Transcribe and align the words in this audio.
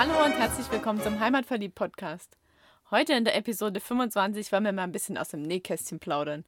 Hallo 0.00 0.24
und 0.24 0.32
herzlich 0.32 0.72
willkommen 0.72 1.02
zum 1.02 1.20
Heimatverliebt 1.20 1.74
Podcast. 1.74 2.38
Heute 2.90 3.12
in 3.12 3.26
der 3.26 3.36
Episode 3.36 3.80
25 3.80 4.50
wollen 4.50 4.64
wir 4.64 4.72
mal 4.72 4.84
ein 4.84 4.92
bisschen 4.92 5.18
aus 5.18 5.28
dem 5.28 5.42
Nähkästchen 5.42 6.00
plaudern. 6.00 6.46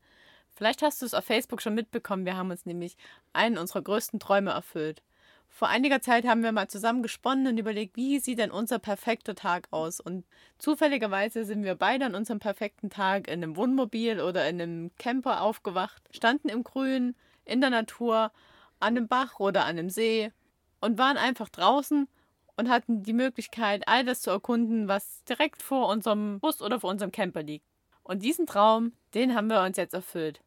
Vielleicht 0.54 0.80
hast 0.80 1.02
du 1.02 1.04
es 1.04 1.12
auf 1.12 1.26
Facebook 1.26 1.60
schon 1.60 1.74
mitbekommen, 1.74 2.24
wir 2.24 2.34
haben 2.34 2.50
uns 2.50 2.64
nämlich 2.64 2.96
einen 3.34 3.58
unserer 3.58 3.82
größten 3.82 4.20
Träume 4.20 4.52
erfüllt. 4.52 5.02
Vor 5.50 5.68
einiger 5.68 6.00
Zeit 6.00 6.26
haben 6.26 6.42
wir 6.42 6.50
mal 6.52 6.68
zusammen 6.68 7.02
gesponnen 7.02 7.46
und 7.46 7.58
überlegt, 7.58 7.94
wie 7.94 8.20
sieht 8.20 8.38
denn 8.38 8.50
unser 8.50 8.78
perfekter 8.78 9.34
Tag 9.34 9.68
aus? 9.70 10.00
Und 10.00 10.24
zufälligerweise 10.56 11.44
sind 11.44 11.62
wir 11.62 11.74
beide 11.74 12.06
an 12.06 12.14
unserem 12.14 12.40
perfekten 12.40 12.88
Tag 12.88 13.28
in 13.28 13.44
einem 13.44 13.56
Wohnmobil 13.56 14.22
oder 14.22 14.48
in 14.48 14.62
einem 14.62 14.90
Camper 14.96 15.42
aufgewacht, 15.42 16.02
standen 16.10 16.48
im 16.48 16.64
Grün, 16.64 17.14
in 17.44 17.60
der 17.60 17.68
Natur, 17.68 18.32
an 18.80 18.96
einem 18.96 19.08
Bach 19.08 19.40
oder 19.40 19.66
an 19.66 19.78
einem 19.78 19.90
See 19.90 20.32
und 20.80 20.96
waren 20.96 21.18
einfach 21.18 21.50
draußen 21.50 22.08
und 22.56 22.68
hatten 22.68 23.02
die 23.02 23.12
Möglichkeit, 23.12 23.86
all 23.86 24.04
das 24.04 24.20
zu 24.20 24.30
erkunden, 24.30 24.88
was 24.88 25.24
direkt 25.24 25.62
vor 25.62 25.88
unserem 25.88 26.40
Bus 26.40 26.62
oder 26.62 26.80
vor 26.80 26.90
unserem 26.90 27.12
Camper 27.12 27.42
liegt. 27.42 27.66
Und 28.02 28.22
diesen 28.22 28.46
Traum, 28.46 28.92
den 29.14 29.34
haben 29.34 29.48
wir 29.48 29.62
uns 29.62 29.76
jetzt 29.76 29.94
erfüllt. 29.94 30.40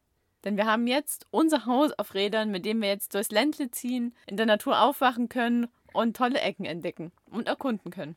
Denn 0.44 0.56
wir 0.56 0.66
haben 0.66 0.86
jetzt 0.86 1.26
unser 1.30 1.66
Haus 1.66 1.92
auf 1.98 2.14
Rädern, 2.14 2.50
mit 2.50 2.64
dem 2.64 2.80
wir 2.80 2.88
jetzt 2.88 3.14
durchs 3.14 3.30
Ländle 3.30 3.70
ziehen, 3.70 4.14
in 4.26 4.36
der 4.36 4.46
Natur 4.46 4.80
aufwachen 4.80 5.28
können 5.28 5.66
und 5.92 6.16
tolle 6.16 6.40
Ecken 6.40 6.64
entdecken 6.64 7.10
und 7.30 7.48
erkunden 7.48 7.90
können. 7.90 8.16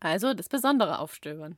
Also 0.00 0.34
das 0.34 0.48
Besondere 0.48 0.98
aufstöbern. 0.98 1.56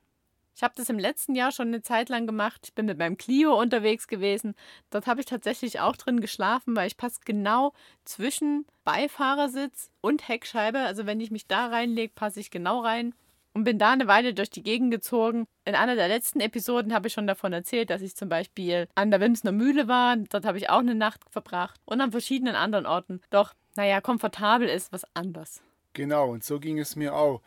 Ich 0.55 0.63
habe 0.63 0.73
das 0.77 0.89
im 0.89 0.99
letzten 0.99 1.35
Jahr 1.35 1.51
schon 1.51 1.67
eine 1.67 1.81
Zeit 1.81 2.09
lang 2.09 2.27
gemacht. 2.27 2.61
Ich 2.65 2.73
bin 2.73 2.85
mit 2.85 2.97
meinem 2.97 3.17
Clio 3.17 3.59
unterwegs 3.59 4.07
gewesen. 4.07 4.53
Dort 4.91 5.07
habe 5.07 5.19
ich 5.19 5.25
tatsächlich 5.25 5.79
auch 5.79 5.95
drin 5.95 6.21
geschlafen, 6.21 6.75
weil 6.75 6.87
ich 6.87 6.97
passe 6.97 7.21
genau 7.25 7.73
zwischen 8.05 8.65
Beifahrersitz 8.83 9.89
und 10.01 10.27
Heckscheibe. 10.27 10.79
Also 10.79 11.05
wenn 11.05 11.19
ich 11.19 11.31
mich 11.31 11.47
da 11.47 11.67
reinlege, 11.67 12.13
passe 12.13 12.39
ich 12.39 12.51
genau 12.51 12.81
rein 12.81 13.15
und 13.53 13.63
bin 13.63 13.79
da 13.79 13.91
eine 13.91 14.07
Weile 14.07 14.33
durch 14.33 14.49
die 14.49 14.63
Gegend 14.63 14.91
gezogen. 14.91 15.47
In 15.65 15.75
einer 15.75 15.95
der 15.95 16.07
letzten 16.07 16.39
Episoden 16.39 16.93
habe 16.93 17.07
ich 17.07 17.13
schon 17.13 17.27
davon 17.27 17.53
erzählt, 17.53 17.89
dass 17.89 18.01
ich 18.01 18.15
zum 18.15 18.29
Beispiel 18.29 18.87
an 18.95 19.11
der 19.11 19.21
Wimsner 19.21 19.51
Mühle 19.51 19.87
war. 19.87 20.17
Dort 20.17 20.45
habe 20.45 20.57
ich 20.57 20.69
auch 20.69 20.79
eine 20.79 20.95
Nacht 20.95 21.21
verbracht 21.29 21.79
und 21.85 22.01
an 22.01 22.11
verschiedenen 22.11 22.55
anderen 22.55 22.85
Orten. 22.85 23.21
Doch, 23.29 23.53
naja, 23.75 24.01
komfortabel 24.01 24.67
ist 24.67 24.91
was 24.91 25.05
anderes. 25.15 25.61
Genau, 25.93 26.29
und 26.31 26.43
so 26.43 26.59
ging 26.59 26.79
es 26.79 26.95
mir 26.95 27.15
auch. 27.15 27.41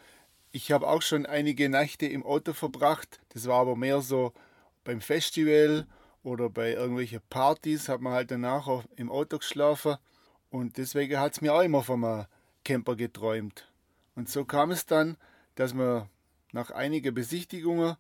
Ich 0.57 0.73
habe 0.73 0.89
auch 0.89 1.03
schon 1.03 1.27
einige 1.27 1.69
Nächte 1.69 2.07
im 2.07 2.25
Auto 2.25 2.55
verbracht. 2.55 3.21
Das 3.35 3.47
war 3.47 3.61
aber 3.61 3.77
mehr 3.77 4.01
so 4.01 4.33
beim 4.85 5.03
Festival 5.03 5.87
oder 6.23 6.49
bei 6.49 6.73
irgendwelchen 6.73 7.21
Partys, 7.29 7.91
hat 7.91 8.01
man 8.01 8.15
halt 8.15 8.31
danach 8.31 8.67
auch 8.67 8.85
im 8.97 9.11
Auto 9.11 9.37
geschlafen. 9.37 9.99
Und 10.49 10.79
deswegen 10.79 11.21
hat 11.21 11.35
es 11.35 11.41
mir 11.43 11.53
auch 11.53 11.61
immer 11.61 11.83
vom 11.83 12.25
Camper 12.65 12.97
geträumt. 12.97 13.71
Und 14.15 14.31
so 14.31 14.47
kam 14.47 14.71
es 14.71 14.87
dann, 14.87 15.19
dass 15.57 15.75
wir 15.75 16.09
nach 16.53 16.71
einigen 16.71 17.13
Besichtigungen 17.13 17.97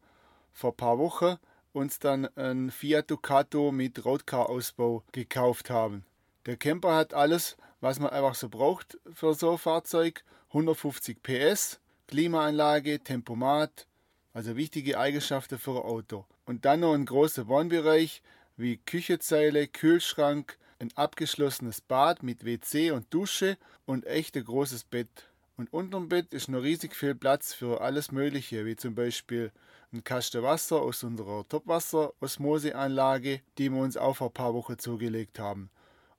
vor 0.54 0.70
ein 0.70 0.76
paar 0.78 0.98
Wochen 0.98 1.36
uns 1.74 1.98
dann 1.98 2.24
ein 2.38 2.70
Fiat 2.70 3.10
Ducato 3.10 3.70
mit 3.70 4.02
Roadcar-Ausbau 4.02 5.04
gekauft 5.12 5.68
haben. 5.68 6.06
Der 6.46 6.56
Camper 6.56 6.96
hat 6.96 7.12
alles, 7.12 7.58
was 7.82 8.00
man 8.00 8.12
einfach 8.12 8.34
so 8.34 8.48
braucht 8.48 8.96
für 9.12 9.34
so 9.34 9.52
ein 9.52 9.58
Fahrzeug. 9.58 10.24
150 10.48 11.22
PS, 11.22 11.80
Klimaanlage, 12.08 13.00
Tempomat, 13.00 13.86
also 14.32 14.56
wichtige 14.56 14.98
Eigenschaften 14.98 15.58
für 15.58 15.72
ein 15.72 15.82
Auto. 15.82 16.24
Und 16.44 16.64
dann 16.64 16.80
noch 16.80 16.94
ein 16.94 17.06
großer 17.06 17.48
Wohnbereich 17.48 18.22
wie 18.56 18.76
Küchezeile, 18.76 19.66
Kühlschrank, 19.66 20.58
ein 20.78 20.90
abgeschlossenes 20.94 21.80
Bad 21.80 22.22
mit 22.22 22.44
WC 22.44 22.90
und 22.90 23.12
Dusche 23.12 23.56
und 23.86 24.06
echt 24.06 24.36
ein 24.36 24.44
großes 24.44 24.84
Bett. 24.84 25.08
Und 25.56 25.72
unterm 25.72 26.08
Bett 26.08 26.34
ist 26.34 26.48
noch 26.48 26.62
riesig 26.62 26.94
viel 26.94 27.14
Platz 27.14 27.54
für 27.54 27.80
alles 27.80 28.12
Mögliche, 28.12 28.66
wie 28.66 28.76
zum 28.76 28.94
Beispiel 28.94 29.50
ein 29.92 30.04
Kasten 30.04 30.42
Wasser 30.42 30.82
aus 30.82 31.02
unserer 31.02 31.48
Topwasser-Osmoseanlage, 31.48 33.40
die 33.56 33.70
wir 33.70 33.80
uns 33.80 33.96
auch 33.96 34.16
vor 34.16 34.28
ein 34.28 34.34
paar 34.34 34.52
Wochen 34.52 34.78
zugelegt 34.78 35.38
haben. 35.38 35.70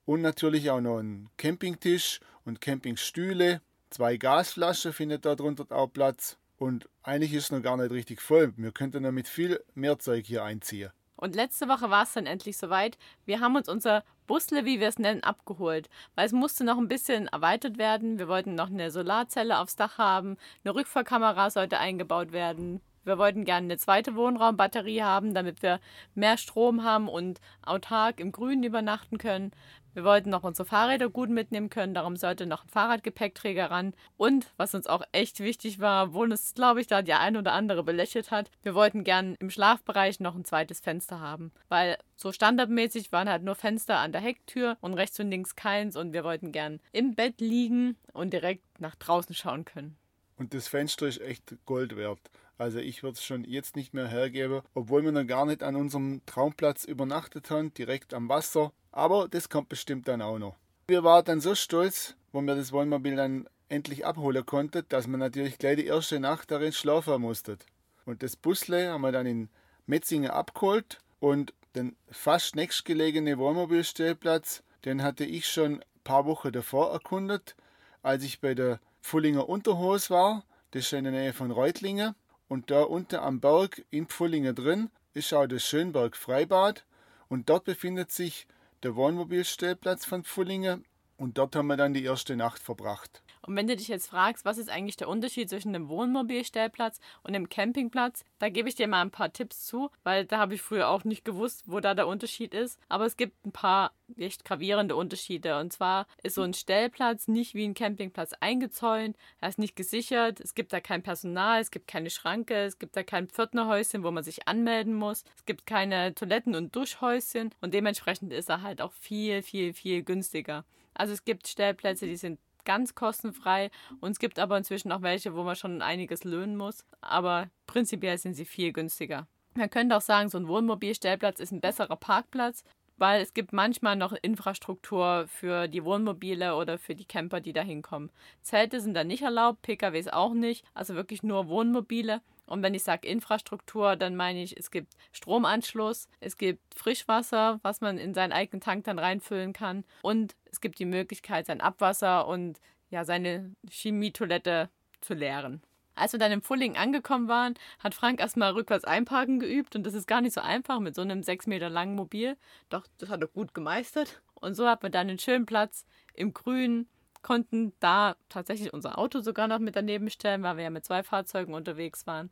Und 0.06 0.22
natürlich 0.22 0.70
auch 0.70 0.80
noch 0.80 0.98
ein 0.98 1.28
Campingtisch 1.36 2.18
und 2.44 2.60
Campingstühle. 2.60 3.60
Zwei 3.90 4.16
Gasflaschen 4.16 4.92
findet 4.92 5.24
da 5.24 5.34
drunter 5.34 5.64
auch 5.70 5.88
Platz. 5.88 6.36
Und 6.58 6.88
eigentlich 7.02 7.32
ist 7.32 7.44
es 7.44 7.50
noch 7.52 7.62
gar 7.62 7.76
nicht 7.76 7.90
richtig 7.90 8.20
voll. 8.20 8.52
Wir 8.56 8.72
könnten 8.72 9.02
noch 9.02 9.12
mit 9.12 9.28
viel 9.28 9.62
mehr 9.74 9.98
Zeug 9.98 10.26
hier 10.26 10.44
einziehen. 10.44 10.90
Und 11.16 11.34
letzte 11.34 11.68
Woche 11.68 11.90
war 11.90 12.04
es 12.04 12.12
dann 12.12 12.26
endlich 12.26 12.56
soweit. 12.58 12.96
Wir 13.26 13.40
haben 13.40 13.56
uns 13.56 13.68
unser 13.68 14.04
Busle, 14.26 14.64
wie 14.64 14.78
wir 14.78 14.88
es 14.88 14.98
nennen, 14.98 15.24
abgeholt. 15.24 15.88
Weil 16.14 16.26
es 16.26 16.32
musste 16.32 16.64
noch 16.64 16.78
ein 16.78 16.86
bisschen 16.88 17.26
erweitert 17.28 17.78
werden. 17.78 18.18
Wir 18.18 18.28
wollten 18.28 18.54
noch 18.54 18.68
eine 18.68 18.90
Solarzelle 18.90 19.58
aufs 19.58 19.74
Dach 19.74 19.98
haben. 19.98 20.36
Eine 20.64 20.74
Rückfahrkamera 20.74 21.50
sollte 21.50 21.78
eingebaut 21.78 22.32
werden. 22.32 22.80
Wir 23.08 23.16
wollten 23.16 23.46
gerne 23.46 23.64
eine 23.64 23.78
zweite 23.78 24.16
Wohnraumbatterie 24.16 25.02
haben, 25.02 25.32
damit 25.32 25.62
wir 25.62 25.80
mehr 26.14 26.36
Strom 26.36 26.84
haben 26.84 27.08
und 27.08 27.40
autark 27.62 28.20
im 28.20 28.32
Grünen 28.32 28.62
übernachten 28.62 29.16
können. 29.16 29.52
Wir 29.94 30.04
wollten 30.04 30.28
noch 30.28 30.42
unsere 30.42 30.68
Fahrräder 30.68 31.08
gut 31.08 31.30
mitnehmen 31.30 31.70
können, 31.70 31.94
darum 31.94 32.16
sollte 32.16 32.44
noch 32.44 32.64
ein 32.64 32.68
Fahrradgepäckträger 32.68 33.70
ran. 33.70 33.94
Und 34.18 34.52
was 34.58 34.74
uns 34.74 34.86
auch 34.86 35.02
echt 35.12 35.40
wichtig 35.40 35.80
war, 35.80 36.12
wo 36.12 36.22
uns, 36.22 36.52
glaube 36.52 36.82
ich, 36.82 36.86
da 36.86 37.00
die 37.00 37.14
ein 37.14 37.38
oder 37.38 37.52
andere 37.54 37.82
belächelt 37.82 38.30
hat, 38.30 38.50
wir 38.62 38.74
wollten 38.74 39.04
gern 39.04 39.36
im 39.40 39.48
Schlafbereich 39.48 40.20
noch 40.20 40.36
ein 40.36 40.44
zweites 40.44 40.80
Fenster 40.80 41.18
haben. 41.18 41.50
Weil 41.70 41.96
so 42.14 42.30
standardmäßig 42.30 43.10
waren 43.10 43.30
halt 43.30 43.42
nur 43.42 43.54
Fenster 43.54 44.00
an 44.00 44.12
der 44.12 44.20
Hecktür 44.20 44.76
und 44.82 44.92
rechts 44.92 45.18
und 45.18 45.30
links 45.30 45.56
keins 45.56 45.96
und 45.96 46.12
wir 46.12 46.24
wollten 46.24 46.52
gern 46.52 46.78
im 46.92 47.14
Bett 47.14 47.40
liegen 47.40 47.96
und 48.12 48.34
direkt 48.34 48.80
nach 48.80 48.96
draußen 48.96 49.34
schauen 49.34 49.64
können. 49.64 49.96
Und 50.36 50.52
das 50.52 50.68
Fenster 50.68 51.08
ist 51.08 51.20
echt 51.20 51.56
Gold 51.64 51.96
wert. 51.96 52.20
Also 52.58 52.78
ich 52.80 53.04
würde 53.04 53.14
es 53.14 53.24
schon 53.24 53.44
jetzt 53.44 53.76
nicht 53.76 53.94
mehr 53.94 54.08
hergeben, 54.08 54.62
obwohl 54.74 55.04
wir 55.04 55.12
noch 55.12 55.26
gar 55.26 55.46
nicht 55.46 55.62
an 55.62 55.76
unserem 55.76 56.20
Traumplatz 56.26 56.84
übernachtet 56.84 57.50
haben, 57.50 57.72
direkt 57.72 58.12
am 58.12 58.28
Wasser. 58.28 58.72
Aber 58.90 59.28
das 59.28 59.48
kommt 59.48 59.68
bestimmt 59.68 60.08
dann 60.08 60.20
auch 60.20 60.38
noch. 60.38 60.56
Wir 60.88 61.04
waren 61.04 61.24
dann 61.24 61.40
so 61.40 61.54
stolz, 61.54 62.16
wo 62.32 62.40
wir 62.40 62.56
das 62.56 62.72
Wohnmobil 62.72 63.14
dann 63.14 63.48
endlich 63.68 64.04
abholen 64.04 64.44
konnten, 64.44 64.84
dass 64.88 65.06
wir 65.06 65.16
natürlich 65.16 65.58
gleich 65.58 65.76
die 65.76 65.86
erste 65.86 66.18
Nacht 66.18 66.50
darin 66.50 66.72
schlafen 66.72 67.20
mussten. 67.20 67.58
Und 68.04 68.22
das 68.22 68.36
Busle 68.36 68.90
haben 68.90 69.02
wir 69.02 69.12
dann 69.12 69.26
in 69.26 69.48
Metzingen 69.86 70.30
abgeholt 70.30 70.98
und 71.20 71.54
den 71.76 71.94
fast 72.10 72.56
nächstgelegene 72.56 73.38
Wohnmobilstellplatz, 73.38 74.62
den 74.84 75.02
hatte 75.02 75.24
ich 75.24 75.46
schon 75.46 75.74
ein 75.74 75.84
paar 76.02 76.26
Wochen 76.26 76.50
davor 76.50 76.92
erkundet, 76.92 77.54
als 78.02 78.24
ich 78.24 78.40
bei 78.40 78.54
der 78.54 78.80
Fullinger 79.00 79.48
Unterhose 79.48 80.10
war. 80.10 80.44
Das 80.70 80.84
ist 80.84 80.92
in 80.92 81.04
der 81.04 81.12
Nähe 81.12 81.32
von 81.32 81.50
Reutlingen. 81.50 82.14
Und 82.48 82.70
da 82.70 82.82
unten 82.82 83.16
am 83.16 83.40
Berg 83.40 83.84
in 83.90 84.06
Pfullingen 84.06 84.54
drin 84.54 84.90
ist 85.14 85.32
auch 85.34 85.46
das 85.46 85.62
Schönberg 85.62 86.16
Freibad. 86.16 86.84
Und 87.28 87.50
dort 87.50 87.64
befindet 87.64 88.10
sich 88.10 88.46
der 88.82 88.96
Wohnmobilstellplatz 88.96 90.04
von 90.06 90.24
Pfullingen. 90.24 90.84
Und 91.18 91.36
dort 91.36 91.54
haben 91.56 91.66
wir 91.66 91.76
dann 91.76 91.94
die 91.94 92.04
erste 92.04 92.36
Nacht 92.36 92.62
verbracht. 92.62 93.22
Und 93.48 93.56
wenn 93.56 93.66
du 93.66 93.76
dich 93.76 93.88
jetzt 93.88 94.08
fragst, 94.08 94.44
was 94.44 94.58
ist 94.58 94.68
eigentlich 94.68 94.98
der 94.98 95.08
Unterschied 95.08 95.48
zwischen 95.48 95.74
einem 95.74 95.88
Wohnmobilstellplatz 95.88 97.00
und 97.22 97.34
einem 97.34 97.48
Campingplatz, 97.48 98.22
da 98.38 98.50
gebe 98.50 98.68
ich 98.68 98.74
dir 98.74 98.86
mal 98.88 99.00
ein 99.00 99.10
paar 99.10 99.32
Tipps 99.32 99.64
zu, 99.64 99.90
weil 100.04 100.26
da 100.26 100.36
habe 100.36 100.52
ich 100.52 100.60
früher 100.60 100.90
auch 100.90 101.04
nicht 101.04 101.24
gewusst, 101.24 101.62
wo 101.64 101.80
da 101.80 101.94
der 101.94 102.08
Unterschied 102.08 102.52
ist. 102.52 102.78
Aber 102.90 103.06
es 103.06 103.16
gibt 103.16 103.46
ein 103.46 103.52
paar 103.52 103.92
echt 104.18 104.44
gravierende 104.44 104.96
Unterschiede. 104.96 105.58
Und 105.58 105.72
zwar 105.72 106.06
ist 106.22 106.34
so 106.34 106.42
ein 106.42 106.52
Stellplatz 106.52 107.26
nicht 107.26 107.54
wie 107.54 107.64
ein 107.64 107.72
Campingplatz 107.72 108.34
eingezäunt, 108.38 109.16
er 109.40 109.48
ist 109.48 109.58
nicht 109.58 109.76
gesichert, 109.76 110.40
es 110.40 110.54
gibt 110.54 110.74
da 110.74 110.80
kein 110.80 111.02
Personal, 111.02 111.62
es 111.62 111.70
gibt 111.70 111.88
keine 111.88 112.10
Schranke, 112.10 112.54
es 112.54 112.78
gibt 112.78 112.96
da 112.96 113.02
kein 113.02 113.28
Pförtnerhäuschen, 113.28 114.04
wo 114.04 114.10
man 114.10 114.24
sich 114.24 114.46
anmelden 114.46 114.92
muss, 114.92 115.24
es 115.36 115.46
gibt 115.46 115.64
keine 115.64 116.14
Toiletten- 116.14 116.54
und 116.54 116.76
Duschhäuschen 116.76 117.54
und 117.62 117.72
dementsprechend 117.72 118.30
ist 118.30 118.50
er 118.50 118.60
halt 118.60 118.82
auch 118.82 118.92
viel, 118.92 119.42
viel, 119.42 119.72
viel 119.72 120.02
günstiger. 120.02 120.66
Also 120.92 121.14
es 121.14 121.24
gibt 121.24 121.48
Stellplätze, 121.48 122.06
die 122.06 122.16
sind 122.16 122.38
ganz 122.68 122.94
kostenfrei. 122.94 123.70
Und 124.00 124.12
es 124.12 124.18
gibt 124.18 124.38
aber 124.38 124.58
inzwischen 124.58 124.92
auch 124.92 125.02
welche, 125.02 125.34
wo 125.34 125.42
man 125.42 125.56
schon 125.56 125.80
einiges 125.82 126.22
löhnen 126.22 126.56
muss. 126.56 126.84
Aber 127.00 127.48
prinzipiell 127.66 128.18
sind 128.18 128.34
sie 128.34 128.44
viel 128.44 128.72
günstiger. 128.72 129.26
Man 129.54 129.70
könnte 129.70 129.96
auch 129.96 130.02
sagen, 130.02 130.28
so 130.28 130.38
ein 130.38 130.46
Wohnmobilstellplatz 130.46 131.40
ist 131.40 131.50
ein 131.50 131.62
besserer 131.62 131.96
Parkplatz, 131.96 132.62
weil 132.98 133.22
es 133.22 133.32
gibt 133.32 133.52
manchmal 133.52 133.96
noch 133.96 134.12
Infrastruktur 134.12 135.26
für 135.28 135.68
die 135.68 135.84
Wohnmobile 135.84 136.56
oder 136.56 136.78
für 136.78 136.94
die 136.94 137.06
Camper, 137.06 137.40
die 137.40 137.52
da 137.52 137.62
hinkommen. 137.62 138.10
Zelte 138.42 138.80
sind 138.80 138.94
da 138.94 139.04
nicht 139.04 139.22
erlaubt, 139.22 139.62
PKWs 139.62 140.08
auch 140.08 140.34
nicht, 140.34 140.64
also 140.74 140.94
wirklich 140.94 141.22
nur 141.22 141.48
Wohnmobile. 141.48 142.20
Und 142.46 142.62
wenn 142.62 142.74
ich 142.74 142.82
sage 142.82 143.06
Infrastruktur, 143.06 143.96
dann 143.96 144.16
meine 144.16 144.42
ich, 144.42 144.56
es 144.56 144.70
gibt 144.70 144.94
Stromanschluss, 145.12 146.08
es 146.20 146.36
gibt 146.36 146.74
Frischwasser, 146.74 147.60
was 147.62 147.80
man 147.80 147.98
in 147.98 148.14
seinen 148.14 148.32
eigenen 148.32 148.60
Tank 148.60 148.84
dann 148.84 148.98
reinfüllen 148.98 149.52
kann. 149.52 149.84
Und 150.02 150.34
es 150.50 150.60
gibt 150.60 150.78
die 150.78 150.86
Möglichkeit, 150.86 151.46
sein 151.46 151.60
Abwasser 151.60 152.26
und 152.26 152.58
ja, 152.90 153.04
seine 153.04 153.54
Chemietoilette 153.70 154.70
zu 155.00 155.14
leeren. 155.14 155.62
Als 155.98 156.12
wir 156.12 156.20
dann 156.20 156.32
im 156.32 156.42
Fulling 156.42 156.76
angekommen 156.76 157.28
waren, 157.28 157.54
hat 157.80 157.94
Frank 157.94 158.20
erstmal 158.20 158.52
rückwärts 158.52 158.84
einparken 158.84 159.40
geübt 159.40 159.74
und 159.74 159.84
das 159.84 159.94
ist 159.94 160.06
gar 160.06 160.20
nicht 160.20 160.32
so 160.32 160.40
einfach 160.40 160.78
mit 160.78 160.94
so 160.94 161.02
einem 161.02 161.22
sechs 161.22 161.46
Meter 161.46 161.68
langen 161.68 161.96
Mobil. 161.96 162.36
Doch 162.68 162.86
das 162.98 163.08
hat 163.08 163.20
er 163.20 163.28
gut 163.28 163.52
gemeistert. 163.52 164.22
Und 164.34 164.54
so 164.54 164.68
hat 164.68 164.82
man 164.82 164.92
dann 164.92 165.08
einen 165.08 165.18
schönen 165.18 165.46
Platz 165.46 165.84
im 166.14 166.32
Grün, 166.32 166.88
konnten 167.22 167.72
da 167.80 168.16
tatsächlich 168.28 168.72
unser 168.72 168.98
Auto 168.98 169.20
sogar 169.20 169.48
noch 169.48 169.58
mit 169.58 169.74
daneben 169.74 170.08
stellen, 170.08 170.42
weil 170.44 170.56
wir 170.56 170.64
ja 170.64 170.70
mit 170.70 170.84
zwei 170.84 171.02
Fahrzeugen 171.02 171.54
unterwegs 171.54 172.06
waren. 172.06 172.30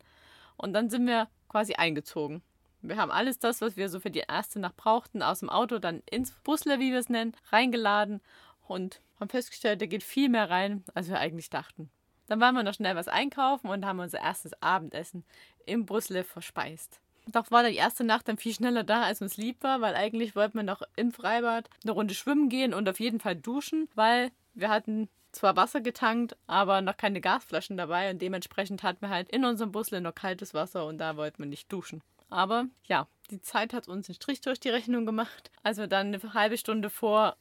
Und 0.55 0.73
dann 0.73 0.89
sind 0.89 1.05
wir 1.05 1.27
quasi 1.49 1.73
eingezogen. 1.73 2.41
Wir 2.81 2.97
haben 2.97 3.11
alles 3.11 3.39
das, 3.39 3.59
was 3.59 3.75
wir 3.75 3.89
so 3.89 3.99
für 3.99 4.11
die 4.11 4.23
erste 4.27 4.59
Nacht 4.59 4.77
brauchten, 4.77 5.21
aus 5.21 5.39
dem 5.39 5.49
Auto 5.49 5.79
dann 5.79 6.01
ins 6.09 6.31
Busle, 6.31 6.79
wie 6.79 6.91
wir 6.91 6.99
es 6.99 7.09
nennen, 7.09 7.35
reingeladen 7.51 8.21
und 8.61 9.01
haben 9.19 9.29
festgestellt, 9.29 9.81
da 9.81 9.87
geht 9.87 10.03
viel 10.03 10.29
mehr 10.29 10.49
rein, 10.49 10.85
als 10.93 11.09
wir 11.09 11.19
eigentlich 11.19 11.49
dachten. 11.49 11.89
Dann 12.27 12.39
waren 12.39 12.55
wir 12.55 12.63
noch 12.63 12.73
schnell 12.73 12.95
was 12.95 13.07
einkaufen 13.07 13.67
und 13.69 13.85
haben 13.85 13.99
unser 13.99 14.19
erstes 14.19 14.61
Abendessen 14.61 15.23
im 15.65 15.85
Busle 15.85 16.23
verspeist. 16.23 17.01
Doch 17.27 17.51
war 17.51 17.63
die 17.63 17.75
erste 17.75 18.03
Nacht 18.03 18.27
dann 18.27 18.37
viel 18.37 18.53
schneller 18.53 18.83
da, 18.83 19.03
als 19.03 19.21
uns 19.21 19.35
lieb 19.37 19.61
war, 19.61 19.81
weil 19.81 19.95
eigentlich 19.95 20.35
wollten 20.35 20.57
wir 20.57 20.63
noch 20.63 20.81
im 20.95 21.11
Freibad 21.11 21.69
eine 21.83 21.91
Runde 21.91 22.13
schwimmen 22.13 22.47
gehen 22.47 22.73
und 22.73 22.87
auf 22.87 22.99
jeden 22.99 23.19
Fall 23.19 23.35
duschen, 23.35 23.89
weil 23.95 24.31
wir 24.53 24.69
hatten 24.69 25.09
zwar 25.33 25.55
Wasser 25.55 25.81
getankt, 25.81 26.37
aber 26.47 26.81
noch 26.81 26.95
keine 26.95 27.19
Gasflaschen 27.19 27.77
dabei 27.77 28.11
und 28.11 28.21
dementsprechend 28.21 28.81
hatten 28.83 29.01
wir 29.01 29.09
halt 29.09 29.29
in 29.29 29.43
unserem 29.43 29.71
Busle 29.71 29.99
noch 29.99 30.15
kaltes 30.15 30.53
Wasser 30.53 30.85
und 30.85 30.99
da 30.99 31.17
wollten 31.17 31.39
wir 31.39 31.47
nicht 31.47 31.71
duschen. 31.71 32.01
Aber 32.29 32.65
ja, 32.85 33.07
die 33.29 33.41
Zeit 33.41 33.73
hat 33.73 33.87
uns 33.87 34.07
einen 34.07 34.15
Strich 34.15 34.41
durch 34.41 34.59
die 34.59 34.69
Rechnung 34.69 35.05
gemacht. 35.05 35.51
Als 35.63 35.77
wir 35.77 35.87
dann 35.87 36.13
eine 36.13 36.33
halbe 36.33 36.57
Stunde 36.57 36.89
vor 36.89 37.37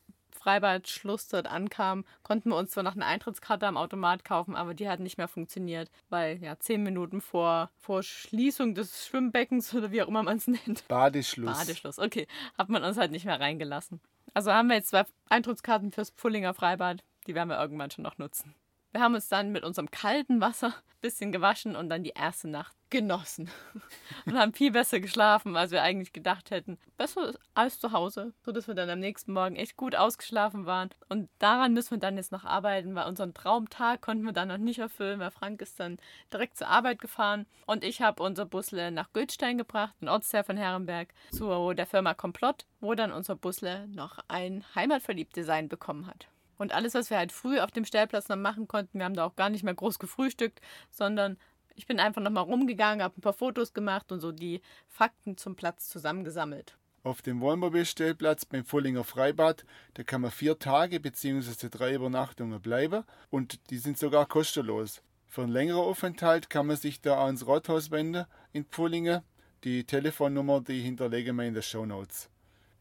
Freibadschluss 0.46 1.26
dort 1.26 1.48
ankamen, 1.48 2.04
konnten 2.22 2.50
wir 2.50 2.56
uns 2.56 2.70
zwar 2.70 2.84
noch 2.84 2.94
eine 2.94 3.04
Eintrittskarte 3.04 3.66
am 3.66 3.76
Automat 3.76 4.25
kaufen, 4.25 4.54
aber 4.54 4.75
die 4.75 4.88
hat 4.88 5.00
nicht 5.00 5.19
mehr 5.19 5.26
funktioniert, 5.26 5.90
weil 6.08 6.40
ja 6.40 6.56
zehn 6.60 6.84
Minuten 6.84 7.20
vor, 7.20 7.69
vor 7.76 8.04
Schließung 8.04 8.76
des 8.76 9.08
Schwimmbeckens 9.08 9.75
oder 9.75 9.90
wie 9.90 10.02
auch 10.02 10.06
immer 10.06 10.22
man 10.22 10.37
es 10.37 10.46
nennt. 10.46 10.87
Badeschluss. 10.87 11.58
Badeschluss, 11.58 11.98
okay. 11.98 12.28
Hat 12.56 12.69
man 12.69 12.84
uns 12.84 12.96
halt 12.96 13.10
nicht 13.10 13.25
mehr 13.25 13.40
reingelassen. 13.40 14.00
Also 14.34 14.52
haben 14.52 14.69
wir 14.69 14.76
jetzt 14.76 14.90
zwei 14.90 15.04
Eintrittskarten 15.31 15.90
fürs 15.90 16.10
Pfullinger 16.10 16.54
Freibad. 16.54 17.02
Die 17.26 17.34
werden 17.34 17.48
wir 17.48 17.58
irgendwann 17.58 17.90
schon 17.90 18.04
noch 18.04 18.19
nutzen. 18.19 18.54
Wir 18.96 19.02
haben 19.02 19.14
uns 19.14 19.28
dann 19.28 19.52
mit 19.52 19.62
unserem 19.62 19.90
kalten 19.90 20.40
Wasser 20.40 20.69
ein 20.69 21.00
bisschen 21.02 21.31
gewaschen 21.31 21.76
und 21.76 21.90
dann 21.90 22.02
die 22.02 22.14
erste 22.16 22.48
Nacht 22.48 22.75
genossen. 22.88 23.50
Und 24.25 24.38
haben 24.38 24.54
viel 24.54 24.70
besser 24.70 25.00
geschlafen, 25.00 25.54
als 25.54 25.70
wir 25.70 25.82
eigentlich 25.82 26.14
gedacht 26.14 26.50
hätten. 26.50 26.78
Besser 26.96 27.34
als 27.52 27.78
zu 27.78 27.93
Hause, 27.93 28.32
sodass 28.43 28.69
wir 28.69 28.75
dann 28.75 28.88
am 28.88 28.98
nächsten 28.98 29.34
Morgen 29.34 29.56
echt 29.56 29.76
gut 29.76 29.94
ausgeschlafen 29.94 30.64
waren. 30.64 30.88
Und 31.10 31.28
daran 31.40 31.75
müssen 31.75 31.90
wir 31.90 31.98
dann 31.98 32.16
jetzt 32.16 32.32
noch 32.32 32.46
arbeiten, 32.46 32.94
weil 32.94 33.06
unseren 33.06 33.34
Traumtag 33.34 34.00
konnten 34.00 34.25
wir 34.25 34.32
dann 34.32 34.48
noch 34.48 34.56
nicht 34.56 34.78
erfüllen, 34.78 35.20
weil 35.20 35.31
Frank 35.31 35.60
ist 35.60 35.78
dann 35.78 35.98
direkt 36.32 36.56
zur 36.56 36.69
Arbeit 36.69 36.98
gefahren. 36.98 37.44
Und 37.66 37.84
ich 37.84 38.00
habe 38.00 38.22
unser 38.22 38.46
Busle 38.46 38.90
nach 38.93 39.12
Gültstein 39.12 39.58
gebracht, 39.58 39.93
ein 40.00 40.08
Ortsteil 40.08 40.44
von 40.44 40.56
Herrenberg, 40.56 41.12
zu 41.32 41.75
der 41.75 41.87
Firma 41.87 42.14
Komplott, 42.14 42.64
wo 42.81 42.94
dann 42.94 43.12
unser 43.12 43.37
Busle 43.37 43.88
noch 43.88 44.20
ein 44.28 44.64
Heimatverliebt-Design 44.75 45.69
bekommen 45.69 46.06
hat. 46.06 46.28
Und 46.58 46.73
alles, 46.73 46.94
was 46.94 47.11
wir 47.11 47.19
halt 47.19 47.32
früh 47.32 47.61
auf 47.61 47.70
dem 47.70 47.85
Stellplatz 47.85 48.29
noch 48.29 48.37
machen 48.37 48.69
konnten, 48.69 48.99
wir 48.99 49.05
haben 49.05 49.14
da 49.14 49.25
auch 49.25 49.37
gar 49.37 49.50
nicht 49.50 49.64
mehr 49.64 49.75
groß 49.75 49.99
gefrühstückt, 49.99 50.61
sondern 50.91 51.37
ich 51.75 51.87
bin 51.87 52.00
einfach 52.00 52.23
nochmal 52.23 52.44
rumgegangen, 52.44 53.03
habe 53.03 53.19
ein 53.19 53.20
paar 53.20 53.32
Fotos 53.32 53.75
gemacht 53.75 54.11
und 54.11 54.20
so 54.20 54.32
die 54.32 54.62
Fakten 54.88 55.37
zum 55.37 55.56
Platz 55.56 55.88
zusammengesammelt. 55.88 56.76
Auf 57.03 57.23
dem 57.23 57.41
Wohnmobilstellplatz 57.41 58.47
beim 58.47 58.64
Vollinger 58.64 59.05
Freibad, 59.05 59.64
da 59.94 60.03
kann 60.03 60.23
man 60.23 60.32
vier 60.32 60.58
Tage 60.58 60.99
bzw. 60.99 61.69
drei 61.69 61.94
Übernachtungen 61.94 62.61
bleiben 62.61 63.05
und 63.31 63.70
die 63.70 63.79
sind 63.79 63.97
sogar 63.97 64.26
kostenlos. 64.26 65.03
Für 65.29 65.43
einen 65.43 65.53
längeren 65.53 65.82
Aufenthalt 65.82 66.50
kann 66.50 66.67
man 66.67 66.76
sich 66.76 67.00
da 67.00 67.25
ans 67.25 67.47
Rathaus 67.47 67.91
wenden 67.91 68.25
in 68.53 68.64
Pfullingen. 68.64 69.23
Die 69.64 69.85
Telefonnummer, 69.85 70.61
die 70.61 70.81
hinterlegen 70.81 71.37
wir 71.37 71.44
in 71.44 71.55
den 71.55 71.62
Show 71.62 71.87
Notes. 71.87 72.31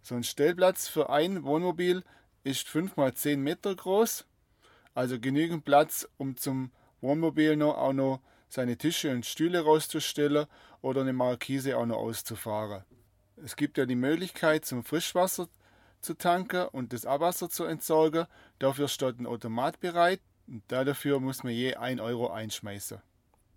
So 0.01 0.15
ein 0.15 0.23
Stellplatz 0.23 0.87
für 0.87 1.09
ein 1.09 1.43
Wohnmobil 1.43 2.03
ist 2.45 2.69
5 2.69 2.95
mal 2.95 3.13
10 3.13 3.41
Meter 3.41 3.75
groß, 3.75 4.25
also 4.93 5.19
genügend 5.19 5.65
Platz, 5.65 6.07
um 6.17 6.37
zum 6.37 6.71
Wohnmobil 7.01 7.57
noch 7.57 7.75
auch 7.75 7.91
noch 7.91 8.21
seine 8.47 8.77
Tische 8.77 9.11
und 9.11 9.25
Stühle 9.25 9.61
rauszustellen 9.61 10.45
oder 10.81 11.01
eine 11.01 11.11
Markise 11.11 11.75
auch 11.75 11.87
noch 11.87 11.97
auszufahren. 11.97 12.83
Es 13.43 13.55
gibt 13.55 13.77
ja 13.79 13.85
die 13.85 13.95
Möglichkeit, 13.95 14.63
zum 14.63 14.83
Frischwasser 14.83 15.49
zu 16.01 16.13
tanken 16.13 16.67
und 16.67 16.93
das 16.93 17.05
Abwasser 17.05 17.49
zu 17.49 17.65
entsorgen. 17.65 18.27
Dafür 18.59 18.87
steht 18.87 19.19
ein 19.19 19.25
Automat 19.25 19.79
bereit 19.79 20.21
und 20.47 20.63
dafür 20.67 21.19
muss 21.19 21.43
man 21.43 21.51
je 21.51 21.73
1 21.73 21.99
Euro 21.99 22.29
einschmeißen. 22.29 23.01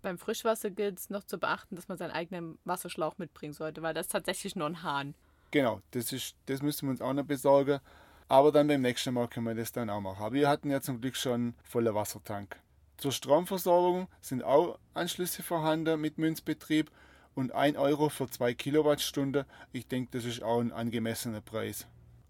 Beim 0.01 0.17
Frischwasser 0.17 0.71
gilt 0.71 0.97
es 0.97 1.09
noch 1.11 1.23
zu 1.23 1.37
beachten, 1.37 1.75
dass 1.75 1.87
man 1.87 1.99
seinen 1.99 2.11
eigenen 2.11 2.57
Wasserschlauch 2.65 3.19
mitbringen 3.19 3.53
sollte, 3.53 3.83
weil 3.83 3.93
das 3.93 4.07
ist 4.07 4.13
tatsächlich 4.13 4.55
nur 4.55 4.65
ein 4.65 4.81
Hahn. 4.81 5.13
Genau, 5.51 5.81
das, 5.91 6.11
ist, 6.11 6.35
das 6.47 6.63
müssen 6.63 6.87
wir 6.87 6.91
uns 6.91 7.01
auch 7.01 7.13
noch 7.13 7.25
besorgen. 7.25 7.79
Aber 8.29 8.51
dann 8.51 8.67
beim 8.67 8.81
nächsten 8.81 9.15
Mal 9.15 9.27
können 9.27 9.47
wir 9.47 9.55
das 9.55 9.71
dann 9.71 9.89
auch 9.89 10.01
machen. 10.01 10.33
Wir 10.33 10.47
hatten 10.47 10.69
ja 10.69 10.81
zum 10.81 11.01
Glück 11.01 11.15
schon 11.15 11.55
voller 11.63 11.95
Wassertank. 11.95 12.57
Zur 12.97 13.11
Stromversorgung 13.11 14.07
sind 14.21 14.43
auch 14.43 14.77
Anschlüsse 14.93 15.41
vorhanden 15.41 15.99
mit 15.99 16.19
Münzbetrieb 16.19 16.91
und 17.33 17.53
1 17.53 17.75
Euro 17.77 18.09
für 18.09 18.29
2 18.29 18.53
Kilowattstunden. 18.53 19.45
Ich 19.71 19.87
denke, 19.87 20.11
das 20.11 20.25
ist 20.25 20.43
auch 20.43 20.59
ein 20.59 20.71
angemessener 20.71 21.41
Preis. 21.41 21.87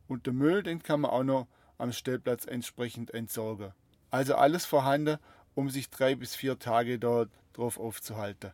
Und 0.08 0.26
der 0.26 0.34
Müll, 0.34 0.64
den 0.64 0.82
kann 0.82 1.02
man 1.02 1.12
auch 1.12 1.24
noch 1.24 1.48
am 1.78 1.92
Stellplatz 1.92 2.46
entsprechend 2.46 3.14
entsorgen. 3.14 3.74
Also 4.10 4.36
alles 4.36 4.66
vorhanden, 4.66 5.18
um 5.54 5.70
sich 5.70 5.90
drei 5.90 6.16
bis 6.16 6.34
vier 6.34 6.58
Tage 6.60 6.98
dort 6.98 7.30
drauf 7.52 7.78
aufzuhalten. 7.78 8.52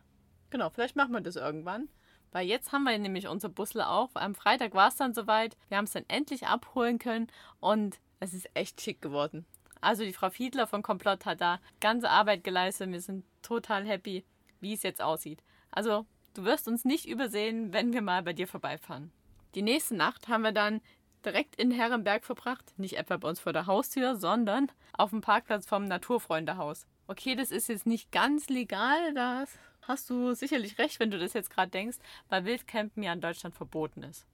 Genau, 0.50 0.68
vielleicht 0.70 0.96
machen 0.96 1.12
wir 1.12 1.20
das 1.20 1.36
irgendwann. 1.36 1.88
Weil 2.36 2.48
jetzt 2.48 2.70
haben 2.70 2.84
wir 2.84 2.98
nämlich 2.98 3.28
unser 3.28 3.48
Busle 3.48 3.88
auch. 3.88 4.10
Am 4.12 4.34
Freitag 4.34 4.74
war 4.74 4.88
es 4.88 4.96
dann 4.96 5.14
soweit. 5.14 5.56
Wir 5.68 5.78
haben 5.78 5.86
es 5.86 5.92
dann 5.92 6.04
endlich 6.08 6.46
abholen 6.46 6.98
können 6.98 7.28
und 7.60 7.98
es 8.20 8.34
ist 8.34 8.50
echt 8.52 8.82
schick 8.82 9.00
geworden. 9.00 9.46
Also 9.80 10.04
die 10.04 10.12
Frau 10.12 10.28
Fiedler 10.28 10.66
von 10.66 10.82
Komplott 10.82 11.24
hat 11.24 11.40
da 11.40 11.60
ganze 11.80 12.10
Arbeit 12.10 12.44
geleistet. 12.44 12.92
Wir 12.92 13.00
sind 13.00 13.24
total 13.40 13.86
happy, 13.86 14.22
wie 14.60 14.74
es 14.74 14.82
jetzt 14.82 15.00
aussieht. 15.00 15.42
Also 15.70 16.04
du 16.34 16.44
wirst 16.44 16.68
uns 16.68 16.84
nicht 16.84 17.08
übersehen, 17.08 17.72
wenn 17.72 17.94
wir 17.94 18.02
mal 18.02 18.22
bei 18.22 18.34
dir 18.34 18.46
vorbeifahren. 18.46 19.12
Die 19.54 19.62
nächste 19.62 19.96
Nacht 19.96 20.28
haben 20.28 20.42
wir 20.42 20.52
dann 20.52 20.82
direkt 21.24 21.56
in 21.56 21.70
Herrenberg 21.70 22.22
verbracht. 22.22 22.74
Nicht 22.76 22.98
etwa 22.98 23.16
bei 23.16 23.30
uns 23.30 23.40
vor 23.40 23.54
der 23.54 23.64
Haustür, 23.64 24.14
sondern 24.14 24.70
auf 24.92 25.08
dem 25.08 25.22
Parkplatz 25.22 25.64
vom 25.64 25.86
Naturfreundehaus. 25.86 26.86
Okay, 27.06 27.34
das 27.34 27.50
ist 27.50 27.70
jetzt 27.70 27.86
nicht 27.86 28.12
ganz 28.12 28.50
legal, 28.50 29.14
das 29.14 29.58
hast 29.88 30.10
du 30.10 30.34
sicherlich 30.34 30.78
recht, 30.78 31.00
wenn 31.00 31.10
du 31.10 31.18
das 31.18 31.32
jetzt 31.32 31.50
gerade 31.50 31.70
denkst, 31.70 31.98
weil 32.28 32.44
Wildcampen 32.44 33.02
ja 33.02 33.12
in 33.12 33.20
Deutschland 33.20 33.54
verboten 33.54 34.02
ist. 34.02 34.26